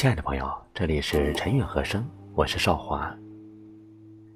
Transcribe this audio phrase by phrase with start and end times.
[0.00, 2.02] 亲爱的朋友，这里是陈韵和声，
[2.34, 3.14] 我是少华。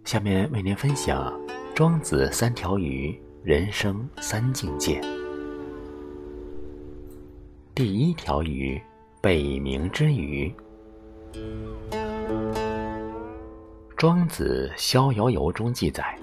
[0.04, 1.32] 下面为您分享
[1.74, 5.00] 《庄子三条鱼，人生三境界》。
[7.74, 8.78] 第一条鱼，
[9.22, 10.54] 北冥之鱼。
[13.96, 16.14] 庄子《逍遥游》中记载，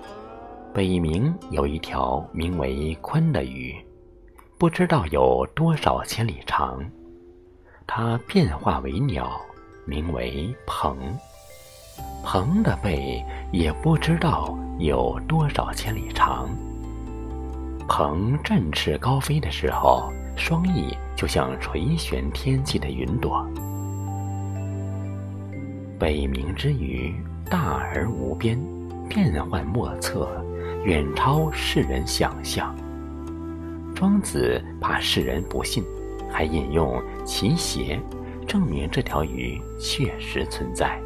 [0.72, 3.76] 北冥有一条名为鲲的鱼，
[4.60, 6.80] 不知道有多少千里长。
[7.94, 9.30] 它变化为鸟，
[9.84, 10.96] 名为鹏。
[12.24, 16.48] 鹏的背也不知道有多少千里长。
[17.90, 23.46] 鹏振翅高飞的时候，双翼就像垂悬天际的云朵。
[26.00, 27.14] 北冥之鱼
[27.50, 28.58] 大而无边，
[29.10, 30.30] 变幻莫测，
[30.86, 32.74] 远超世人想象。
[33.94, 35.84] 庄子怕世人不信。
[36.32, 38.00] 还引用奇邪，
[38.48, 41.00] 证明这条鱼确实存在。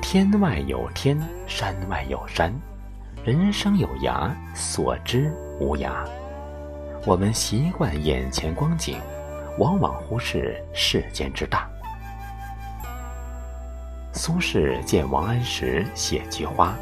[0.00, 2.52] 天外有天，山外有山，
[3.24, 5.90] 人生有涯，所知无涯。
[7.04, 8.98] 我们习惯眼前光景，
[9.58, 11.68] 往往忽视世间之大。
[14.12, 16.74] 苏轼见王安石写菊花，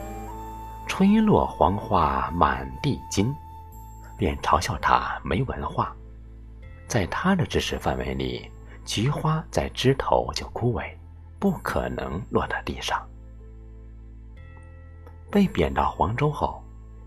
[0.87, 3.35] 吹落黄花满地金。
[4.17, 5.95] 便嘲笑他没文化，
[6.87, 8.51] 在他的知识范围里，
[8.85, 10.85] 菊花在枝头就枯萎，
[11.39, 13.01] 不可能落到地上。
[15.31, 16.63] 被贬到黄州后，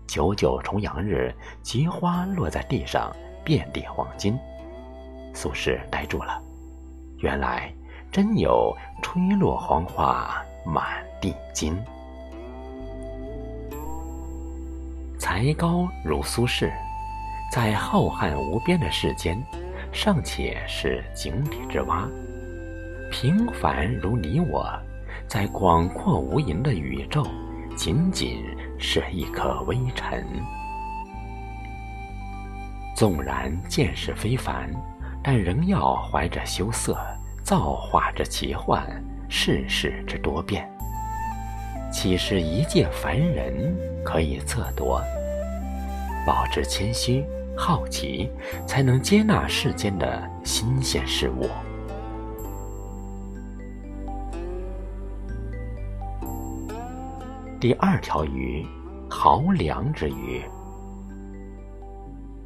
[0.06, 3.10] 九九重阳日，菊花落在地上，
[3.44, 4.38] 遍地黄金。
[5.34, 6.40] 苏轼呆住了，
[7.18, 7.72] 原来
[8.12, 11.76] 真有吹落黄花满地金。
[15.18, 16.70] 才高如苏轼。
[17.50, 19.36] 在浩瀚无边的世间，
[19.92, 22.08] 尚且是井底之蛙；
[23.10, 24.64] 平凡如你我，
[25.26, 27.26] 在广阔无垠的宇宙，
[27.76, 28.44] 仅仅
[28.78, 30.24] 是一颗微尘。
[32.94, 34.70] 纵然见识非凡，
[35.20, 36.96] 但仍要怀着羞涩，
[37.42, 38.86] 造化之奇幻，
[39.28, 40.70] 世事之多变。
[41.90, 45.00] 岂是一介凡人可以测度？
[46.24, 47.24] 保持谦虚。
[47.62, 48.26] 好奇，
[48.66, 51.46] 才能接纳世间的新鲜事物。
[57.60, 58.66] 第二条鱼，
[59.10, 60.42] 濠梁之鱼。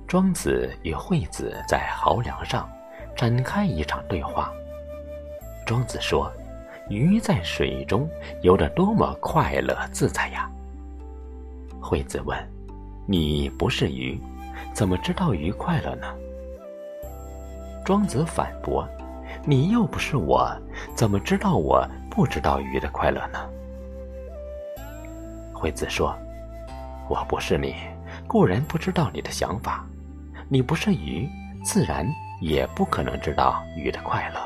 [0.08, 2.68] 庄子与惠子在濠梁上
[3.16, 4.52] 展开一场对话。
[5.64, 6.28] 庄子说
[6.90, 8.10] ：“鱼在水中
[8.42, 10.50] 游得多么快乐自在呀！”
[11.80, 12.36] 惠子问
[13.06, 14.20] ：“你不是鱼？”
[14.72, 16.06] 怎么知道鱼快乐呢？
[17.84, 18.88] 庄子反驳
[19.44, 20.50] ：“你又不是我，
[20.94, 23.38] 怎么知道我不知道鱼的快乐呢？”
[25.52, 26.16] 惠子说
[27.08, 27.74] ：“我不是你，
[28.26, 29.84] 固然不知道你的想法；
[30.48, 31.28] 你不是鱼，
[31.62, 32.06] 自然
[32.40, 34.40] 也不可能知道鱼的快乐。”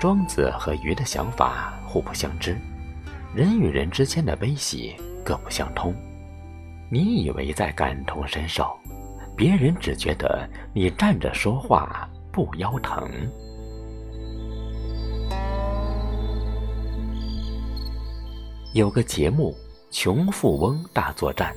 [0.00, 2.56] 庄子和鱼的想法互不相知，
[3.34, 4.96] 人与人之间的悲喜。
[5.24, 5.94] 各不相通，
[6.90, 8.76] 你以为在感同身受，
[9.36, 13.08] 别人只觉得你站着说话不腰疼。
[18.74, 19.54] 有个节目
[19.96, 21.54] 《穷富翁大作战》，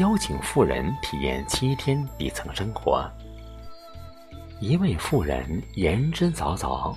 [0.00, 3.08] 邀请富人体验七天底层生活。
[4.60, 6.94] 一位富人言之凿凿：“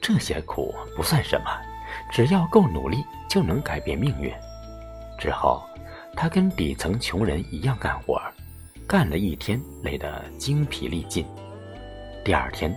[0.00, 1.46] 这些苦不算什么，
[2.10, 4.32] 只要够努力，就能改变命运。”
[5.18, 5.62] 之后，
[6.14, 8.20] 他跟底层穷人一样干活，
[8.86, 11.24] 干了一天，累得精疲力尽。
[12.24, 12.74] 第二天，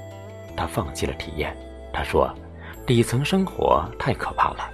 [0.56, 1.56] 他放弃了体验。
[1.92, 2.34] 他说
[2.86, 4.70] ：“底层生活太可怕了，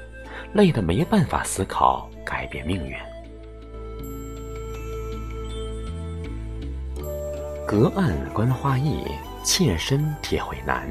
[0.54, 2.96] 累得没办法思考改变命运。”
[7.66, 9.04] 隔岸观花易，
[9.44, 10.88] 切身体会难。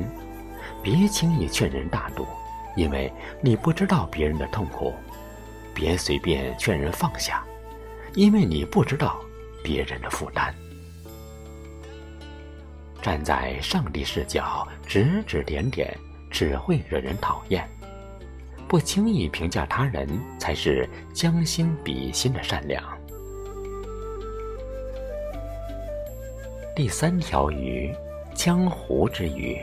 [0.83, 2.27] 别轻易劝人大度，
[2.75, 4.93] 因为你不知道别人的痛苦。
[5.75, 7.45] 别随便劝人放下，
[8.15, 9.21] 因为你不知道
[9.63, 10.55] 别人的负担。
[13.03, 15.95] 站在上帝视角指指点点，
[16.31, 17.69] 只会惹人讨厌。
[18.67, 22.83] 不轻易评价他人，才是将心比心的善良。
[26.75, 27.95] 第三条鱼，
[28.35, 29.63] 江湖之鱼。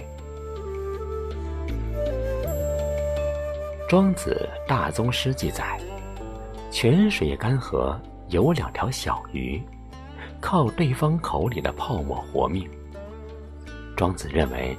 [3.90, 5.78] 庄子大宗师记载。
[6.72, 9.62] 泉水干涸，有两条小鱼，
[10.40, 12.66] 靠对方口里的泡沫活命。
[13.94, 14.76] 庄子认为，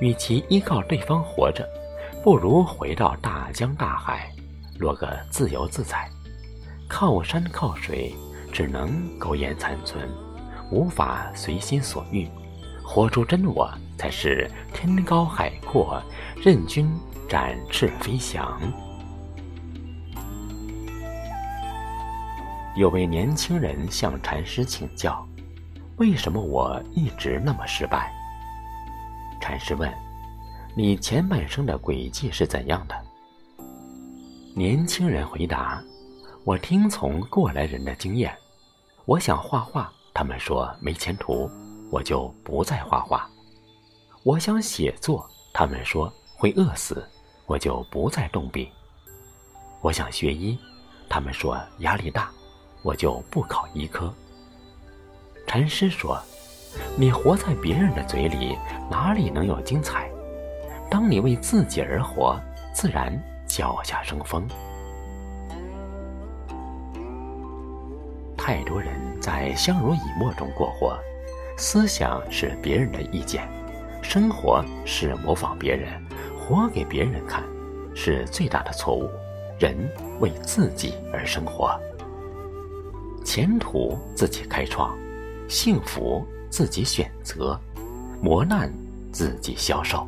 [0.00, 1.68] 与其依靠对方活着，
[2.22, 4.30] 不如回到大江大海，
[4.78, 6.08] 落个自由自在。
[6.88, 8.14] 靠山靠水，
[8.52, 10.08] 只能苟延残存，
[10.70, 12.28] 无法随心所欲。
[12.84, 13.68] 活出真我，
[13.98, 16.00] 才是天高海阔，
[16.36, 16.88] 任君
[17.28, 18.60] 展翅飞翔。
[22.74, 25.26] 有位年轻人向禅师请教
[25.98, 28.10] ：“为什么我一直那么失败？”
[29.42, 29.92] 禅师问
[30.74, 32.94] ：“你前半生的轨迹是怎样的？”
[34.56, 35.84] 年轻人回答
[36.44, 38.34] ：“我听从过来人的经验，
[39.04, 41.50] 我想画画，他们说没前途，
[41.90, 43.20] 我就不再画画；
[44.22, 47.06] 我想写作，他们说会饿死，
[47.44, 48.66] 我就不再动笔；
[49.82, 50.58] 我想学医，
[51.06, 52.32] 他们说压力大。”
[52.82, 54.12] 我就不考医科。
[55.46, 56.18] 禅师说
[56.96, 58.56] ：“你活在别人的嘴里，
[58.90, 60.10] 哪里能有精彩？
[60.90, 62.40] 当你为自己而活，
[62.74, 63.12] 自然
[63.46, 64.48] 脚下生风。”
[68.36, 70.98] 太多人在相濡以沫中过活，
[71.56, 73.46] 思想是别人的意见，
[74.02, 76.02] 生活是模仿别人，
[76.38, 77.44] 活给别人看，
[77.94, 79.08] 是最大的错误。
[79.58, 79.76] 人
[80.18, 81.78] 为自己而生活。
[83.24, 84.96] 前途自己开创，
[85.48, 87.58] 幸福自己选择，
[88.20, 88.72] 磨难
[89.12, 90.06] 自己消受。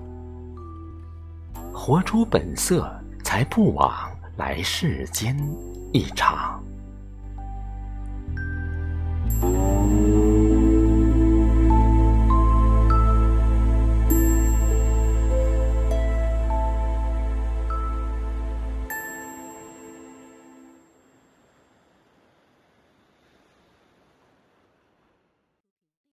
[1.73, 2.91] 活出本色，
[3.23, 3.93] 才不枉
[4.37, 5.37] 来世间
[5.93, 6.54] 一场。